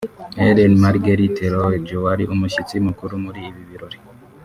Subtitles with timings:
[0.47, 3.97] Ellen Margret Loej wari umushyitsi mukuru muri ibi birori